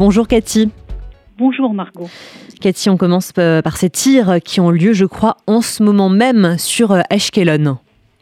Bonjour 0.00 0.26
Cathy. 0.26 0.70
Bonjour 1.36 1.74
Margot. 1.74 2.06
Cathy, 2.62 2.88
on 2.88 2.96
commence 2.96 3.32
par 3.32 3.76
ces 3.76 3.90
tirs 3.90 4.38
qui 4.42 4.58
ont 4.58 4.70
lieu, 4.70 4.94
je 4.94 5.04
crois, 5.04 5.36
en 5.46 5.60
ce 5.60 5.82
moment 5.82 6.08
même 6.08 6.56
sur 6.56 6.92
Ashkelon. 7.10 7.76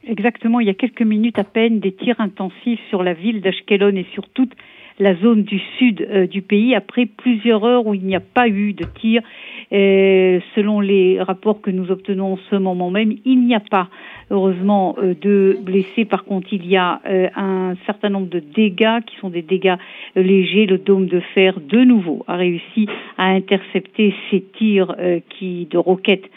Exactement, 0.04 0.58
il 0.58 0.66
y 0.66 0.70
a 0.70 0.74
quelques 0.74 1.02
minutes 1.02 1.38
à 1.38 1.44
peine, 1.44 1.78
des 1.78 1.92
tirs 1.92 2.20
intensifs 2.20 2.80
sur 2.90 3.04
la 3.04 3.14
ville 3.14 3.40
d'Ashkelon 3.42 3.94
et 3.94 4.08
sur 4.12 4.28
toute 4.30 4.50
la 4.98 5.14
zone 5.14 5.42
du 5.42 5.60
sud 5.78 6.06
euh, 6.10 6.26
du 6.26 6.42
pays 6.42 6.74
après 6.74 7.06
plusieurs 7.06 7.64
heures 7.64 7.86
où 7.86 7.94
il 7.94 8.04
n'y 8.04 8.16
a 8.16 8.20
pas 8.20 8.48
eu 8.48 8.72
de 8.72 8.84
tirs. 8.84 9.22
selon 9.70 10.80
les 10.80 11.20
rapports 11.20 11.60
que 11.60 11.70
nous 11.70 11.90
obtenons 11.90 12.34
en 12.34 12.38
ce 12.50 12.56
moment 12.56 12.90
même, 12.90 13.14
il 13.24 13.44
n'y 13.44 13.54
a 13.54 13.60
pas 13.60 13.88
heureusement 14.30 14.96
euh, 14.98 15.14
de 15.20 15.58
blessés. 15.62 16.04
Par 16.04 16.24
contre, 16.24 16.48
il 16.52 16.66
y 16.66 16.76
a 16.76 17.00
euh, 17.06 17.28
un 17.36 17.76
certain 17.86 18.08
nombre 18.08 18.28
de 18.28 18.40
dégâts 18.40 19.00
qui 19.06 19.16
sont 19.16 19.30
des 19.30 19.42
dégâts 19.42 19.76
légers. 20.16 20.66
Le 20.66 20.78
dôme 20.78 21.06
de 21.06 21.20
fer, 21.20 21.60
de 21.60 21.84
nouveau, 21.84 22.24
a 22.26 22.36
réussi 22.36 22.88
à 23.16 23.26
intercepter 23.26 24.14
ces 24.30 24.42
tirs 24.56 24.94
qui 25.30 25.66
de 25.70 25.78
roquettes 25.78 26.30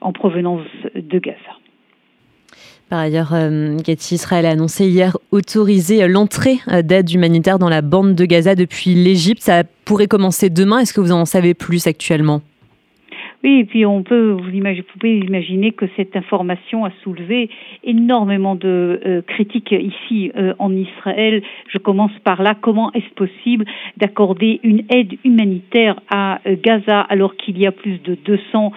en 0.00 0.12
provenance 0.12 0.66
de 0.94 1.18
Gaza. 1.18 1.65
Par 2.88 3.00
ailleurs, 3.00 3.30
euh, 3.32 3.78
Cathy 3.80 4.14
Israël 4.14 4.46
a 4.46 4.50
annoncé 4.50 4.86
hier 4.86 5.16
autoriser 5.32 6.06
l'entrée 6.06 6.60
euh, 6.68 6.82
d'aide 6.82 7.10
humanitaire 7.10 7.58
dans 7.58 7.68
la 7.68 7.82
bande 7.82 8.14
de 8.14 8.24
Gaza 8.24 8.54
depuis 8.54 8.94
l'Égypte. 8.94 9.42
Ça 9.42 9.64
pourrait 9.84 10.06
commencer 10.06 10.50
demain. 10.50 10.78
Est-ce 10.78 10.92
que 10.92 11.00
vous 11.00 11.10
en 11.10 11.24
savez 11.24 11.54
plus 11.54 11.88
actuellement? 11.88 12.42
Oui, 13.44 13.60
et 13.60 13.64
puis 13.64 13.84
on 13.84 14.02
peut 14.02 14.30
vous, 14.30 14.50
imaginer, 14.50 14.84
vous 14.86 14.98
pouvez 14.98 15.18
imaginer 15.18 15.72
que 15.72 15.86
cette 15.96 16.16
information 16.16 16.84
a 16.84 16.90
soulevé 17.02 17.50
énormément 17.84 18.54
de 18.54 19.00
euh, 19.04 19.22
critiques 19.22 19.72
ici 19.72 20.32
euh, 20.36 20.54
en 20.58 20.72
Israël. 20.74 21.42
Je 21.68 21.78
commence 21.78 22.12
par 22.24 22.42
là. 22.42 22.54
Comment 22.60 22.92
est-ce 22.92 23.12
possible 23.14 23.64
d'accorder 23.98 24.60
une 24.62 24.84
aide 24.90 25.14
humanitaire 25.24 26.00
à 26.08 26.40
euh, 26.46 26.56
Gaza 26.62 27.00
alors 27.00 27.36
qu'il 27.36 27.58
y 27.58 27.66
a 27.66 27.72
plus 27.72 28.02
de 28.02 28.14
200 28.14 28.72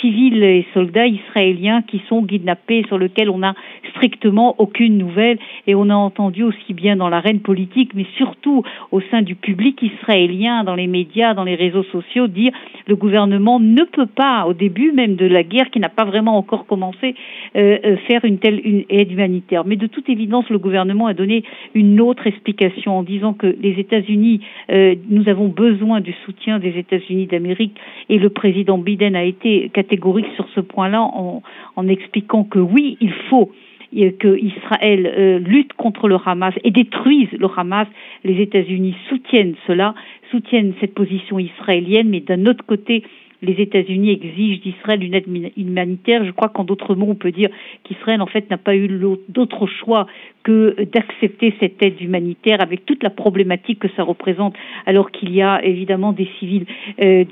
civils 0.00 0.42
et 0.42 0.66
soldats 0.74 1.06
israéliens 1.06 1.82
qui 1.82 2.02
sont 2.08 2.24
kidnappés, 2.24 2.84
sur 2.88 2.98
lesquels 2.98 3.30
on 3.30 3.38
n'a 3.38 3.54
strictement 3.90 4.54
aucune 4.58 4.98
nouvelle 4.98 5.38
et 5.66 5.74
on 5.74 5.88
a 5.90 5.94
entendu 5.94 6.42
aussi 6.42 6.74
bien 6.74 6.96
dans 6.96 7.08
l'arène 7.08 7.40
politique, 7.40 7.92
mais 7.94 8.06
surtout 8.16 8.62
au 8.92 9.00
sein 9.10 9.22
du 9.22 9.34
public 9.34 9.82
israélien, 9.82 10.64
dans 10.64 10.74
les 10.74 10.86
médias, 10.86 11.34
dans 11.34 11.44
les 11.44 11.54
réseaux 11.54 11.84
sociaux, 11.84 12.26
dire 12.26 12.52
le 12.86 12.96
gouvernement 12.96 13.58
ne 13.76 13.84
peut 13.84 14.06
pas, 14.06 14.46
au 14.46 14.54
début 14.54 14.92
même 14.92 15.16
de 15.16 15.26
la 15.26 15.42
guerre 15.42 15.70
qui 15.70 15.80
n'a 15.80 15.90
pas 15.90 16.04
vraiment 16.04 16.36
encore 16.36 16.66
commencé, 16.66 17.14
euh, 17.56 17.78
euh, 17.84 17.96
faire 18.08 18.24
une 18.24 18.38
telle 18.38 18.60
aide 18.88 19.12
humanitaire. 19.12 19.64
Mais 19.66 19.76
de 19.76 19.86
toute 19.86 20.08
évidence, 20.08 20.48
le 20.48 20.58
gouvernement 20.58 21.06
a 21.06 21.14
donné 21.14 21.44
une 21.74 22.00
autre 22.00 22.26
explication 22.26 22.98
en 22.98 23.02
disant 23.02 23.34
que 23.34 23.46
les 23.46 23.78
États-Unis, 23.78 24.40
euh, 24.70 24.94
nous 25.10 25.28
avons 25.28 25.48
besoin 25.48 26.00
du 26.00 26.14
soutien 26.24 26.58
des 26.58 26.78
États-Unis 26.78 27.26
d'Amérique 27.26 27.76
et 28.08 28.18
le 28.18 28.30
président 28.30 28.78
Biden 28.78 29.14
a 29.14 29.24
été 29.24 29.68
catégorique 29.68 30.32
sur 30.36 30.48
ce 30.54 30.60
point-là 30.60 31.02
en, 31.02 31.42
en 31.76 31.88
expliquant 31.88 32.44
que 32.44 32.58
oui, 32.58 32.96
il 33.00 33.12
faut 33.28 33.52
que 34.18 34.36
Israël 34.38 35.42
lutte 35.46 35.72
contre 35.74 36.08
le 36.08 36.16
Hamas 36.24 36.52
et 36.64 36.70
détruise 36.70 37.30
le 37.32 37.46
Hamas. 37.56 37.86
Les 38.24 38.42
États-Unis 38.42 38.96
soutiennent 39.08 39.54
cela, 39.66 39.94
soutiennent 40.30 40.74
cette 40.80 40.94
position 40.94 41.38
israélienne, 41.38 42.08
mais 42.08 42.20
d'un 42.20 42.46
autre 42.46 42.64
côté, 42.66 43.04
les 43.42 43.54
États-Unis 43.54 44.10
exigent 44.10 44.60
d'Israël 44.62 45.02
une 45.02 45.14
aide 45.14 45.26
humanitaire. 45.56 46.24
Je 46.24 46.30
crois 46.30 46.48
qu'en 46.48 46.64
d'autres 46.64 46.94
mots, 46.94 47.08
on 47.10 47.14
peut 47.14 47.32
dire 47.32 47.50
qu'Israël, 47.84 48.20
en 48.20 48.26
fait, 48.26 48.50
n'a 48.50 48.58
pas 48.58 48.76
eu 48.76 48.88
d'autre 49.28 49.66
choix 49.66 50.06
que 50.42 50.76
d'accepter 50.92 51.54
cette 51.60 51.82
aide 51.82 52.00
humanitaire 52.00 52.60
avec 52.60 52.86
toute 52.86 53.02
la 53.02 53.10
problématique 53.10 53.80
que 53.80 53.88
ça 53.96 54.02
représente, 54.02 54.54
alors 54.86 55.10
qu'il 55.10 55.34
y 55.34 55.42
a 55.42 55.64
évidemment 55.64 56.12
des 56.12 56.28
civils 56.38 56.66
euh, 57.00 57.24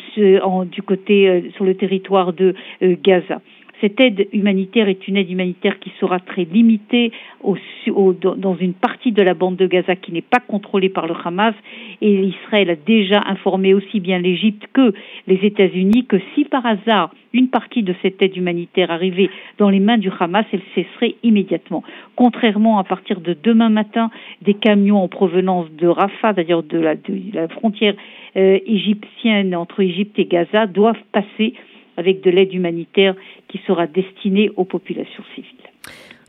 du 0.64 0.82
côté 0.82 1.28
euh, 1.28 1.40
sur 1.54 1.64
le 1.64 1.74
territoire 1.74 2.32
de 2.32 2.54
euh, 2.82 2.96
Gaza. 3.02 3.40
Cette 3.84 4.00
aide 4.00 4.28
humanitaire 4.32 4.88
est 4.88 5.08
une 5.08 5.18
aide 5.18 5.30
humanitaire 5.30 5.78
qui 5.78 5.92
sera 6.00 6.18
très 6.18 6.44
limitée 6.44 7.12
dans 7.44 8.56
une 8.56 8.72
partie 8.72 9.12
de 9.12 9.20
la 9.20 9.34
bande 9.34 9.56
de 9.56 9.66
Gaza 9.66 9.94
qui 9.94 10.10
n'est 10.10 10.22
pas 10.22 10.40
contrôlée 10.40 10.88
par 10.88 11.06
le 11.06 11.12
Hamas 11.22 11.54
et 12.00 12.22
Israël 12.22 12.70
a 12.70 12.76
déjà 12.76 13.22
informé 13.26 13.74
aussi 13.74 14.00
bien 14.00 14.18
l'Égypte 14.18 14.68
que 14.72 14.94
les 15.26 15.38
États-Unis 15.42 16.06
que 16.06 16.16
si 16.34 16.46
par 16.46 16.64
hasard 16.64 17.12
une 17.34 17.48
partie 17.48 17.82
de 17.82 17.94
cette 18.00 18.22
aide 18.22 18.34
humanitaire 18.34 18.90
arrivait 18.90 19.28
dans 19.58 19.68
les 19.68 19.80
mains 19.80 19.98
du 19.98 20.08
Hamas, 20.18 20.46
elle 20.54 20.62
cesserait 20.74 21.16
immédiatement. 21.22 21.82
Contrairement 22.16 22.78
à 22.78 22.84
partir 22.84 23.20
de 23.20 23.36
demain 23.42 23.68
matin, 23.68 24.10
des 24.40 24.54
camions 24.54 25.02
en 25.02 25.08
provenance 25.08 25.70
de 25.72 25.88
Rafah, 25.88 26.32
c'est-à-dire 26.32 26.62
de 26.62 26.78
la, 26.78 27.48
frontière 27.48 27.96
euh, 28.38 28.58
égyptienne 28.64 29.54
entre 29.54 29.80
Égypte 29.80 30.18
et 30.18 30.24
Gaza, 30.24 30.66
doivent 30.66 31.02
passer 31.12 31.52
avec 31.96 32.22
de 32.22 32.30
l'aide 32.30 32.52
humanitaire 32.52 33.14
qui 33.48 33.60
sera 33.66 33.86
destinée 33.86 34.50
aux 34.56 34.64
populations 34.64 35.24
civiles. 35.34 35.50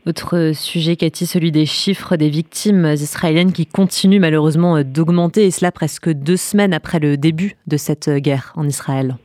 Autre 0.06 0.52
sujet, 0.54 0.94
Cathy, 0.94 1.26
celui 1.26 1.50
des 1.50 1.66
chiffres 1.66 2.16
des 2.16 2.28
victimes 2.28 2.86
israéliennes 2.94 3.52
qui 3.52 3.66
continuent 3.66 4.20
malheureusement 4.20 4.82
d'augmenter, 4.84 5.46
et 5.46 5.50
cela 5.50 5.72
presque 5.72 6.08
deux 6.08 6.36
semaines 6.36 6.72
après 6.72 7.00
le 7.00 7.16
début 7.16 7.54
de 7.66 7.76
cette 7.76 8.08
guerre 8.08 8.52
en 8.54 8.68
Israël. 8.68 9.16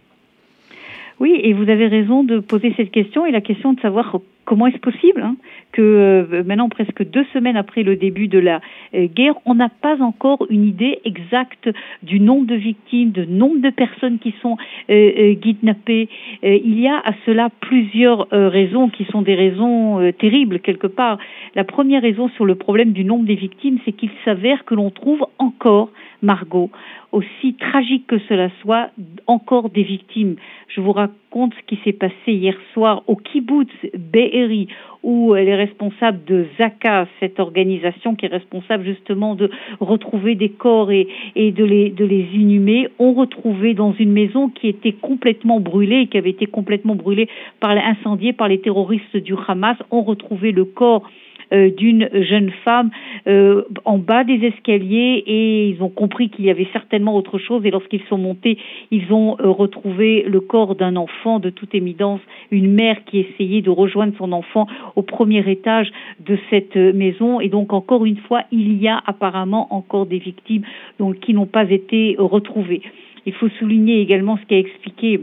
Oui, 1.20 1.40
et 1.44 1.54
vous 1.54 1.70
avez 1.70 1.86
raison 1.86 2.24
de 2.24 2.40
poser 2.40 2.74
cette 2.76 2.90
question 2.90 3.28
et 3.28 3.32
la 3.32 3.42
question 3.42 3.74
de 3.74 3.80
savoir 3.80 4.20
comment 4.46 4.68
est-ce 4.68 4.78
possible 4.78 5.22
hein, 5.22 5.36
que 5.72 5.82
euh, 5.82 6.44
maintenant, 6.44 6.70
presque 6.70 7.04
deux 7.04 7.26
semaines 7.34 7.58
après 7.58 7.84
le 7.84 7.96
début 7.96 8.28
de 8.28 8.40
la 8.40 8.62
euh, 8.94 9.08
guerre, 9.08 9.36
on 9.46 9.56
n'a 9.56 9.70
pas 9.70 10.02
encore 10.02 10.46
une 10.50 10.66
idée 10.68 11.00
exacte 11.06 11.70
du 12.04 12.20
nombre 12.20 12.48
de 12.48 12.56
victimes, 12.56 13.12
du 13.12 13.28
nombre 13.28 13.62
de 13.62 13.70
personnes 13.70 14.20
qui 14.20 14.34
sont 14.42 14.58
euh, 14.90 15.36
kidnappées. 15.36 16.10
il 16.44 16.80
y 16.80 16.88
a 16.88 16.98
à 16.98 17.14
cela 17.26 17.50
plusieurs 17.62 18.28
raisons 18.32 18.90
qui 18.90 19.06
sont 19.06 19.22
des 19.22 19.36
raisons 19.36 20.12
terribles 20.20 20.60
quelque 20.60 20.88
part. 20.88 21.18
La 21.56 21.64
première 21.64 22.02
raison 22.02 22.30
sur 22.30 22.46
le 22.46 22.56
problème 22.56 22.92
du 22.92 23.04
nombre 23.04 23.26
des 23.26 23.36
victimes, 23.36 23.80
c'est 23.86 23.92
qu'il 23.92 24.12
s'avère 24.26 24.66
que 24.66 24.76
l'on 24.76 24.90
trouve 24.90 25.26
encore 25.38 25.90
Margot, 26.22 26.70
aussi 27.12 27.56
tragique 27.56 28.08
que 28.08 28.20
cela 28.30 28.50
soit, 28.62 28.90
encore 29.28 29.70
des 29.70 29.84
victimes. 29.84 30.36
Je 30.68 30.82
vous 30.82 30.92
raconte 30.92 31.22
ce 31.34 31.66
qui 31.66 31.80
s'est 31.84 31.94
passé 31.94 32.14
hier 32.28 32.56
soir 32.74 33.04
au 33.08 33.16
kibbutz 33.16 33.72
Be'eri, 33.94 34.68
où 35.04 35.34
les 35.34 35.56
responsables 35.56 36.24
de 36.26 36.46
Zaka, 36.58 37.08
cette 37.20 37.40
organisation 37.40 38.16
qui 38.16 38.26
est 38.26 38.30
responsable 38.30 38.84
justement 38.84 39.36
de 39.36 39.50
retrouver 39.80 40.36
des 40.36 40.50
corps 40.50 40.92
et, 40.92 41.08
de, 41.36 41.64
les, 41.64 42.28
inhumer, 42.34 42.88
ont 43.00 43.14
retrouvé 43.14 43.74
dans 43.74 43.94
une 43.94 44.12
maison 44.12 44.50
qui 44.50 44.68
était 44.68 44.92
complètement 44.92 45.60
brûlée, 45.60 46.08
qui 46.08 46.18
avait 46.18 46.30
été 46.30 46.46
complètement 46.46 46.96
brûlée 46.96 47.30
par 47.60 47.74
l'incendie 47.74 48.34
par 48.34 48.48
les 48.48 48.60
terroristes 48.60 49.18
du 49.18 49.34
Hamas, 49.48 49.78
ont 49.90 50.04
retrouvé 50.04 50.52
le 50.52 50.66
corps 50.66 51.04
euh, 51.04 51.31
d'une 51.52 52.10
jeune 52.14 52.52
femme 52.64 52.92
euh, 53.28 53.64
en 53.86 53.98
bas 53.98 54.24
des 54.24 54.46
escaliers 54.46 55.24
et 55.26 55.70
ils 55.70 55.84
ont 55.84 55.90
compris 55.90 56.30
qu'il 56.30 56.46
y 56.46 56.50
avait 56.50 56.68
certainement 56.74 57.16
autre 57.16 57.38
chose 57.38 57.66
et 57.66 57.72
lorsqu'ils 57.72 58.04
sont 58.10 58.18
montés, 58.18 58.58
ils 58.90 59.12
ont 59.12 59.38
euh, 59.40 59.50
retrouvé 59.50 60.24
le 60.28 60.40
corps 60.40 60.76
d'un 60.76 60.96
enfant 60.96 61.40
de 61.40 61.50
toute 61.50 61.76
évidence, 61.76 62.22
une 62.52 62.72
mère 62.72 63.04
qui 63.06 63.20
essayait 63.20 63.62
de 63.62 63.70
rejoindre 63.70 64.14
son 64.18 64.32
enfant 64.32 64.68
au 64.96 65.02
premier 65.02 65.50
étage 65.50 65.92
de 66.20 66.38
cette 66.50 66.76
maison 66.76 67.40
et 67.40 67.50
donc 67.50 67.74
encore 67.74 68.06
une 68.06 68.18
fois, 68.18 68.44
il 68.52 68.82
y 68.82 68.88
a 68.88 69.02
apparemment 69.06 69.74
encore 69.74 70.06
des 70.06 70.20
victimes 70.20 70.64
donc 71.00 71.20
qui 71.20 71.34
n'ont 71.34 71.46
pas 71.46 71.70
été 71.70 72.16
retrouvées. 72.18 72.82
Il 73.26 73.34
faut 73.34 73.50
souligner 73.60 74.02
également 74.02 74.38
ce 74.38 74.46
qu'a 74.48 74.58
expliqué 74.58 75.20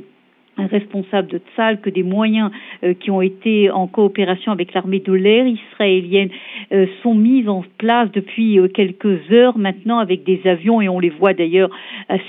un 0.58 0.66
responsable 0.66 1.28
de 1.28 1.40
Tzal 1.54 1.80
que 1.80 1.90
des 1.90 2.02
moyens 2.02 2.50
euh, 2.84 2.94
qui 2.94 3.10
ont 3.10 3.22
été 3.22 3.70
en 3.70 3.86
coopération 3.86 4.52
avec 4.52 4.74
l'armée 4.74 5.00
de 5.00 5.12
l'air 5.12 5.46
israélienne 5.46 6.30
euh, 6.72 6.86
sont 7.02 7.14
mis 7.14 7.48
en 7.48 7.64
place 7.78 8.10
depuis 8.12 8.58
euh, 8.58 8.68
quelques 8.68 9.30
heures 9.32 9.56
maintenant 9.56 9.98
avec 9.98 10.24
des 10.24 10.40
avions. 10.44 10.80
Et 10.80 10.88
on 10.88 11.00
les 11.00 11.10
voit 11.10 11.32
d'ailleurs 11.32 11.70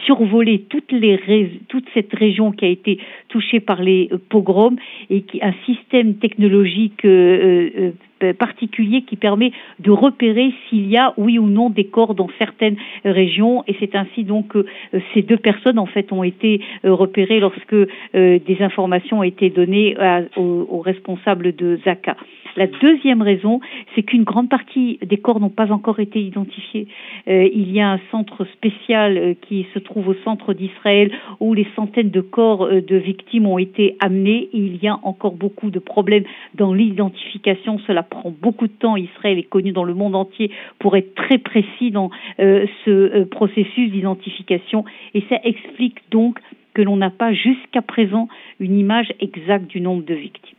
survoler 0.06 0.66
toutes 0.70 0.92
les 0.92 1.20
toute 1.68 1.86
cette 1.94 2.14
région 2.14 2.52
qui 2.52 2.66
a 2.66 2.68
été 2.68 3.00
touchée 3.30 3.60
par 3.60 3.81
les 3.81 4.10
pogroms 4.30 4.78
et 5.10 5.22
qui 5.22 5.40
un 5.42 5.54
système 5.66 6.16
technologique 6.16 7.06
euh, 7.06 7.92
particulier 8.38 9.04
qui 9.04 9.16
permet 9.16 9.51
de 9.80 9.92
repérer 9.92 10.54
s'il 10.68 10.88
y 10.89 10.98
a 10.98 11.13
oui 11.18 11.38
ou 11.39 11.48
non 11.48 11.69
des 11.69 11.86
corps 11.86 12.16
dans 12.16 12.30
certaines 12.38 12.77
régions 13.06 13.63
et 13.68 13.75
c'est 13.80 13.95
ainsi 13.95 14.24
donc 14.24 14.50
que 14.50 14.66
euh, 14.94 15.00
ces 15.13 15.21
deux 15.21 15.38
personnes 15.38 15.80
en 15.80 15.86
fait 15.86 16.12
ont 16.12 16.24
été 16.24 16.62
euh, 16.86 16.94
repérées 16.94 17.39
lorsque 17.39 17.75
des 18.13 18.57
informations 18.60 19.19
ont 19.19 19.24
été 19.24 19.50
données 19.50 19.95
aux, 20.36 20.81
responsables 20.81 21.56
de 21.56 21.80
Zaka. 21.86 22.16
La 22.56 22.68
deuxième 22.68 23.21
raison, 23.21 23.60
c'est 23.94 24.04
qu'une 24.04 24.24
grande 24.24 24.50
partie 24.50 25.00
des 25.06 25.18
corps 25.18 25.39
n'ont 25.39 25.50
pas 25.50 25.72
encore 25.72 26.00
été 26.00 26.19
identifiés. 26.19 26.88
il 27.27 27.72
y 27.72 27.80
a 27.80 27.92
un 27.92 28.00
centre 28.12 28.45
spécial 28.45 29.36
qui 29.42 29.68
se 29.74 29.80
trouve 29.80 30.10
au 30.10 30.15
centre 30.25 30.54
d'Israël 30.54 31.12
où 31.39 31.54
les 31.54 31.68
centaines 31.75 32.10
de 32.10 32.22
corps 32.22 32.68
de 32.68 32.95
victimes 32.95 33.45
ont 33.45 33.60
été 33.60 33.95
amenés. 34.00 34.50
Il 34.54 34.81
y 34.83 34.88
a 34.88 35.00
encore 35.04 35.36
beaucoup 35.36 35.69
de 35.69 35.80
problèmes 35.80 36.24
dans 36.56 36.74
l'identification. 36.74 37.80
Prend 38.10 38.32
beaucoup 38.32 38.68
de 38.68 38.74
temps. 38.74 38.96
Israël 38.98 39.38
est 39.38 39.44
connu 39.44 39.72
dans 39.72 39.84
le 39.84 39.94
monde 39.94 40.16
entier 40.16 40.52
pour 40.80 40.98
être 40.98 41.14
très 41.16 41.38
précis 41.38 41.92
dans 41.92 42.10
euh, 42.40 42.66
ce 42.86 42.90
euh, 42.90 43.26
processus 43.26 43.92
d'identification 43.92 44.86
et 45.14 45.24
ça 45.30 45.38
explique 45.44 45.98
donc 46.12 46.40
que 46.74 46.82
l'on 46.82 46.98
n'a 46.98 47.10
pas 47.10 47.34
jusqu'à 47.34 47.82
présent 47.82 48.28
une 48.60 48.78
image 48.78 49.14
exacte 49.20 49.68
du 49.68 49.82
nombre 49.82 50.04
de 50.06 50.14
victimes. 50.14 50.56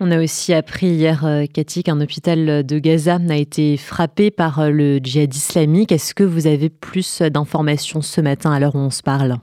On 0.00 0.10
a 0.10 0.22
aussi 0.22 0.52
appris 0.52 0.88
hier, 0.88 1.24
Cathy, 1.54 1.82
qu'un 1.82 2.00
hôpital 2.02 2.66
de 2.66 2.78
Gaza 2.78 3.18
a 3.30 3.36
été 3.36 3.78
frappé 3.78 4.30
par 4.30 4.70
le 4.70 4.98
djihad 4.98 5.34
islamique. 5.34 5.90
Est-ce 5.90 6.14
que 6.14 6.24
vous 6.24 6.46
avez 6.46 6.68
plus 6.68 7.22
d'informations 7.22 8.02
ce 8.02 8.20
matin 8.20 8.52
à 8.52 8.60
l'heure 8.60 8.74
où 8.74 8.80
on 8.80 8.90
se 8.90 9.02
parle? 9.02 9.36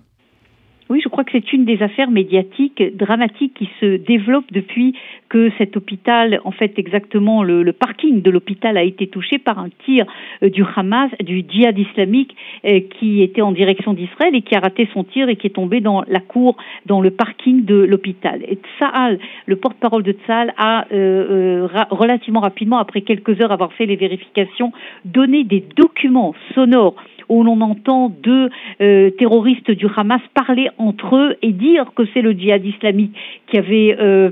Crois 1.13 1.24
que 1.24 1.31
c'est 1.31 1.54
une 1.54 1.63
des 1.63 1.83
affaires 1.83 2.10
médiatiques 2.10 2.81
dramatiques 2.98 3.54
qui 3.54 3.69
se 3.80 3.98
développe 3.98 4.51
depuis 4.51 4.95
que 5.30 5.51
cet 5.60 5.77
hôpital, 5.77 6.42
en 6.44 6.51
fait 6.51 6.74
exactement 6.77 7.44
le, 7.44 7.71
parking 7.71 8.24
de 8.24 8.31
l'hôpital 8.31 8.77
a 8.77 8.83
été 8.83 9.06
touché 9.07 9.38
par 9.38 9.60
un 9.60 9.69
tir 9.86 10.06
euh, 10.42 10.50
du 10.50 10.63
Hamas, 10.75 11.12
du 11.19 11.45
djihad 11.48 11.77
islamique, 11.77 12.36
euh, 12.65 12.80
qui 12.98 13.21
était 13.21 13.44
en 13.44 13.51
direction 13.51 13.94
d'Israël 13.94 14.33
et 14.36 14.42
qui 14.42 14.56
a 14.56 14.60
raté 14.60 14.89
son 14.92 15.04
tir 15.04 15.30
et 15.30 15.36
qui 15.36 15.45
est 15.45 15.51
tombé 15.51 15.81
dans 15.81 16.04
la 16.07 16.19
cour, 16.19 16.57
dans 16.88 17.00
le 17.00 17.12
parking 17.12 17.63
de 17.63 17.75
l'hôpital. 17.75 18.42
Et 18.48 18.57
Tsahal, 18.80 19.19
le 19.45 19.56
porte-parole 19.56 20.01
de 20.01 20.13
Tsahal, 20.13 20.54
a 20.57 20.88
euh, 20.92 21.68
relativement 21.92 22.39
rapidement, 22.39 22.80
après 22.80 23.01
quelques 23.01 23.39
heures 23.39 23.51
avoir 23.51 23.71
fait 23.74 23.86
les 23.86 23.98
vérifications, 23.98 24.71
donné 25.06 25.44
des 25.44 25.63
documents 25.75 26.33
sonores 26.56 26.95
où 27.29 27.43
l'on 27.43 27.61
entend 27.61 28.09
deux 28.09 28.49
euh, 28.81 29.09
terroristes 29.11 29.71
du 29.71 29.87
Hamas 29.95 30.21
parler 30.33 30.69
entre 30.77 31.15
eux 31.15 31.35
et 31.41 31.51
dire 31.51 31.91
que 31.95 32.03
c'est 32.13 32.21
le 32.21 32.33
djihad 32.33 32.65
islamique 32.65 33.15
qui 33.47 33.57
avait 33.57 33.95
euh, 33.99 34.31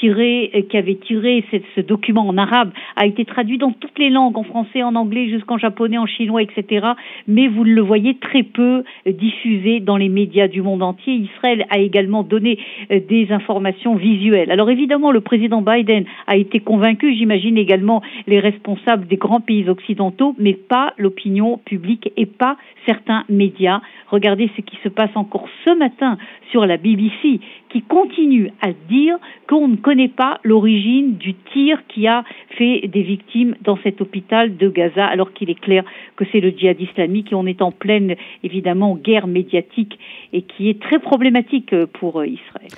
tiré, 0.00 0.50
euh, 0.54 0.62
qui 0.62 0.76
avait 0.76 0.96
tiré 0.96 1.44
ce, 1.74 1.80
document 1.80 2.26
en 2.26 2.36
arabe, 2.36 2.70
a 2.96 3.06
été 3.06 3.24
traduit 3.24 3.58
dans 3.58 3.72
toutes 3.72 3.98
les 3.98 4.10
langues, 4.10 4.36
en 4.36 4.42
français, 4.42 4.82
en 4.82 4.94
anglais, 4.94 5.28
jusqu'en 5.28 5.58
japonais, 5.58 5.98
en 5.98 6.06
chinois, 6.06 6.42
etc. 6.42 6.86
Mais 7.26 7.48
vous 7.48 7.64
le 7.64 7.80
voyez 7.80 8.16
très 8.18 8.42
peu 8.42 8.82
euh, 9.06 9.12
diffusé 9.12 9.80
dans 9.80 9.96
les 9.96 10.08
médias 10.08 10.48
du 10.48 10.62
monde 10.62 10.82
entier. 10.82 11.14
Israël 11.14 11.66
a 11.70 11.78
également 11.78 12.22
donné 12.22 12.58
des 12.90 13.30
informations 13.30 13.96
visuelles. 13.96 14.50
Alors 14.50 14.70
évidemment, 14.70 15.12
le 15.12 15.20
président 15.20 15.62
Biden 15.62 16.04
a 16.26 16.36
été 16.36 16.60
convaincu, 16.60 17.14
j'imagine 17.14 17.56
également 17.58 18.02
les 18.26 18.40
responsables 18.40 19.06
des 19.06 19.16
grands 19.16 19.40
pays 19.40 19.68
occidentaux, 19.68 20.34
mais 20.38 20.54
pas 20.54 20.94
l'opinion 20.98 21.58
publique 21.64 22.12
et 22.16 22.26
pas 22.26 22.56
certains 22.86 23.24
médias. 23.28 23.80
Regardez 24.08 24.50
ce 24.56 24.62
qui 24.62 24.76
se 24.82 24.88
passe 24.88 25.14
encore 25.14 25.48
ce 25.64 25.76
matin 25.76 26.18
sur 26.50 26.66
la 26.66 26.76
BBC, 26.76 27.40
qui 27.70 27.82
continue 27.82 28.50
à 28.60 28.72
dire 28.88 29.16
qu'on 29.48 29.68
ne 29.68 29.76
connaît 29.76 30.08
pas 30.08 30.40
l'origine 30.44 31.16
du 31.16 31.34
tir 31.52 31.80
qui 31.88 32.06
a 32.06 32.24
fait 32.56 32.88
des 32.88 33.02
victimes 33.02 33.54
dans 33.62 33.78
cet 33.82 34.00
hôpital 34.00 34.56
de 34.56 34.68
Gaza, 34.68 35.06
alors 35.06 35.32
qu'il 35.32 35.50
est 35.50 35.60
clair 35.60 35.84
que 36.16 36.24
c'est 36.32 36.40
le 36.40 36.50
djihad 36.50 36.80
islamique 36.80 37.32
et 37.32 37.34
on 37.34 37.46
est 37.46 37.62
en 37.62 37.72
pleine, 37.72 38.14
évidemment, 38.42 38.96
guerre 38.96 39.26
médiatique 39.26 39.98
et 40.32 40.42
qui 40.42 40.68
est 40.68 40.80
très 40.80 40.98
problématique 40.98 41.74
pour 41.94 42.24
Israël. 42.24 42.70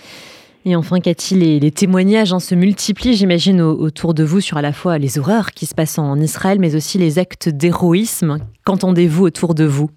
Et 0.67 0.77
enfin, 0.77 1.01
Cathy, 1.01 1.37
les, 1.37 1.71
témoignages 1.71 2.35
hein, 2.35 2.39
se 2.39 2.55
multiplient, 2.55 3.15
j'imagine, 3.15 3.63
autour 3.63 4.13
de 4.13 4.23
vous 4.23 4.41
sur 4.41 4.59
à 4.59 4.63
la 4.63 4.73
fois 4.73 4.99
les 4.99 5.19
horreurs 5.19 5.53
qui 5.53 5.65
se 5.65 5.75
passent 5.75 5.99
en 5.99 6.19
Israël, 6.21 6.59
mais 6.61 6.75
aussi 6.75 6.99
les 6.99 7.19
actes 7.19 7.49
d'héroïsme. 7.49 8.39
Qu'entendez-vous 8.65 9.25
autour 9.25 9.55
de 9.55 9.65
vous? 9.65 9.91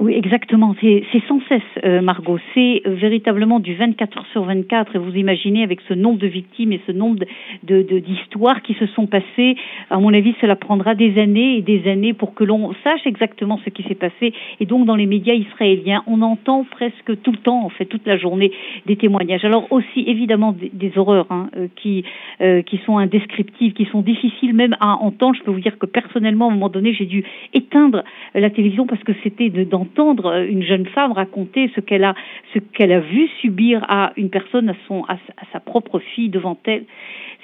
Oui, 0.00 0.14
exactement. 0.14 0.74
C'est 0.80 1.04
sans 1.28 1.40
cesse, 1.48 1.62
euh, 1.84 2.00
Margot. 2.02 2.38
C'est 2.52 2.82
véritablement 2.84 3.60
du 3.60 3.74
24 3.76 4.18
heures 4.18 4.26
sur 4.32 4.42
24. 4.42 4.96
Et 4.96 4.98
vous 4.98 5.14
imaginez, 5.14 5.62
avec 5.62 5.80
ce 5.88 5.94
nombre 5.94 6.18
de 6.18 6.26
victimes 6.26 6.72
et 6.72 6.80
ce 6.84 6.90
nombre 6.90 7.24
d'histoires 7.62 8.56
de, 8.56 8.60
de, 8.60 8.66
qui 8.66 8.74
se 8.74 8.86
sont 8.86 9.06
passées, 9.06 9.56
à 9.90 9.98
mon 10.00 10.12
avis, 10.12 10.34
cela 10.40 10.56
prendra 10.56 10.96
des 10.96 11.16
années 11.20 11.58
et 11.58 11.62
des 11.62 11.88
années 11.88 12.12
pour 12.12 12.34
que 12.34 12.42
l'on 12.42 12.72
sache 12.82 13.06
exactement 13.06 13.60
ce 13.64 13.70
qui 13.70 13.84
s'est 13.84 13.94
passé. 13.94 14.32
Et 14.58 14.66
donc, 14.66 14.84
dans 14.84 14.96
les 14.96 15.06
médias 15.06 15.34
israéliens, 15.34 16.02
on 16.08 16.22
entend 16.22 16.64
presque 16.68 17.22
tout 17.22 17.30
le 17.30 17.38
temps, 17.38 17.64
en 17.64 17.68
fait, 17.68 17.84
toute 17.84 18.04
la 18.04 18.16
journée, 18.16 18.50
des 18.86 18.96
témoignages. 18.96 19.44
Alors 19.44 19.70
aussi, 19.70 20.04
évidemment, 20.08 20.50
des, 20.50 20.70
des 20.72 20.98
horreurs 20.98 21.26
hein, 21.30 21.50
euh, 21.56 21.68
qui, 21.76 22.04
euh, 22.40 22.62
qui 22.62 22.80
sont 22.84 22.98
indescriptibles, 22.98 23.74
qui 23.74 23.84
sont 23.86 24.00
difficiles 24.00 24.54
même 24.54 24.76
à 24.80 24.96
entendre. 24.96 25.36
Je 25.38 25.44
peux 25.44 25.52
vous 25.52 25.60
dire 25.60 25.78
que 25.78 25.86
personnellement, 25.86 26.48
à 26.48 26.50
un 26.50 26.54
moment 26.54 26.68
donné, 26.68 26.92
j'ai 26.94 27.06
dû 27.06 27.22
éteindre 27.52 28.02
la 28.34 28.50
télévision 28.50 28.88
parce 28.88 29.02
que 29.04 29.12
c'était 29.22 29.50
dans 29.50 29.83
d'entendre 29.84 30.44
une 30.48 30.62
jeune 30.62 30.86
femme 30.86 31.12
raconter 31.12 31.70
ce 31.74 31.80
qu'elle 31.80 32.04
a, 32.04 32.14
ce 32.52 32.58
qu'elle 32.58 32.92
a 32.92 33.00
vu 33.00 33.28
subir 33.40 33.84
à 33.88 34.12
une 34.16 34.30
personne, 34.30 34.70
à, 34.70 34.74
son, 34.88 35.04
à 35.04 35.16
sa 35.52 35.60
propre 35.60 35.98
fille 35.98 36.28
devant 36.28 36.58
elle. 36.64 36.84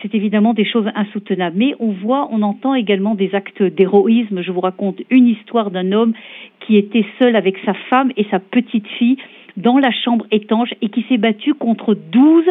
C'est 0.02 0.14
évidemment 0.14 0.54
des 0.54 0.64
choses 0.64 0.86
insoutenables. 0.94 1.56
Mais 1.56 1.74
on 1.78 1.92
voit, 1.92 2.28
on 2.32 2.42
entend 2.42 2.74
également 2.74 3.14
des 3.14 3.34
actes 3.34 3.62
d'héroïsme. 3.62 4.42
Je 4.42 4.50
vous 4.50 4.60
raconte 4.60 5.00
une 5.10 5.28
histoire 5.28 5.70
d'un 5.70 5.92
homme 5.92 6.14
qui 6.60 6.76
était 6.76 7.04
seul 7.18 7.36
avec 7.36 7.56
sa 7.64 7.74
femme 7.74 8.12
et 8.16 8.26
sa 8.30 8.38
petite 8.38 8.86
fille 8.98 9.16
dans 9.56 9.78
la 9.78 9.90
chambre 9.90 10.26
étanche 10.30 10.70
et 10.80 10.88
qui 10.88 11.04
s'est 11.08 11.18
battu 11.18 11.54
contre 11.54 11.94
12 11.94 12.44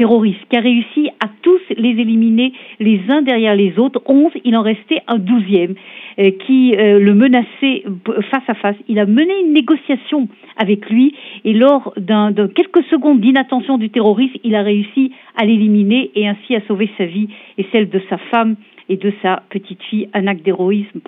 terroristes, 0.00 0.40
qui 0.48 0.56
a 0.56 0.60
réussi 0.60 1.10
à 1.22 1.28
tous 1.42 1.60
les 1.76 1.90
éliminer 1.90 2.54
les 2.78 3.02
uns 3.10 3.20
derrière 3.20 3.54
les 3.54 3.78
autres. 3.78 4.00
Onze, 4.06 4.32
il 4.44 4.56
en 4.56 4.62
restait 4.62 5.02
un 5.08 5.18
douzième 5.18 5.74
euh, 6.18 6.30
qui 6.46 6.74
euh, 6.74 6.98
le 6.98 7.12
menaçait 7.12 7.84
face 8.30 8.48
à 8.48 8.54
face. 8.54 8.76
Il 8.88 8.98
a 8.98 9.04
mené 9.04 9.34
une 9.44 9.52
négociation 9.52 10.26
avec 10.56 10.88
lui 10.88 11.14
et 11.44 11.52
lors 11.52 11.92
d'un 11.98 12.30
de 12.30 12.46
quelques 12.46 12.82
secondes 12.84 13.20
d'inattention 13.20 13.76
du 13.76 13.90
terroriste, 13.90 14.36
il 14.42 14.54
a 14.54 14.62
réussi 14.62 15.12
à 15.36 15.44
l'éliminer 15.44 16.10
et 16.14 16.26
ainsi 16.26 16.56
à 16.56 16.62
sauver 16.66 16.88
sa 16.96 17.04
vie 17.04 17.28
et 17.58 17.66
celle 17.70 17.90
de 17.90 18.00
sa 18.08 18.16
femme 18.16 18.56
et 18.88 18.96
de 18.96 19.12
sa 19.20 19.42
petite 19.50 19.82
fille, 19.82 20.08
un 20.14 20.26
acte 20.26 20.42
d'héroïsme 20.42 21.00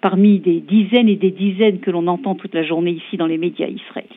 parmi 0.00 0.38
des 0.38 0.60
dizaines 0.60 1.08
et 1.08 1.16
des 1.16 1.32
dizaines 1.32 1.80
que 1.80 1.90
l'on 1.90 2.06
entend 2.06 2.36
toute 2.36 2.54
la 2.54 2.62
journée 2.62 2.92
ici 2.92 3.16
dans 3.16 3.26
les 3.26 3.38
médias 3.38 3.66
israéliens. 3.66 4.08